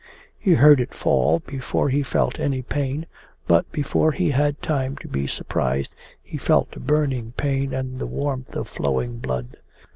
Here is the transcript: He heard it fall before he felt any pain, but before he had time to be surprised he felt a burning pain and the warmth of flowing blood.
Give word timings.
He 0.39 0.55
heard 0.55 0.79
it 0.79 0.95
fall 0.95 1.43
before 1.45 1.89
he 1.89 2.01
felt 2.01 2.39
any 2.39 2.63
pain, 2.63 3.05
but 3.45 3.71
before 3.71 4.11
he 4.13 4.31
had 4.31 4.59
time 4.59 4.95
to 4.97 5.07
be 5.07 5.27
surprised 5.27 5.93
he 6.23 6.37
felt 6.39 6.75
a 6.75 6.79
burning 6.79 7.33
pain 7.37 7.71
and 7.71 7.99
the 7.99 8.07
warmth 8.07 8.55
of 8.55 8.67
flowing 8.67 9.19
blood. 9.19 9.57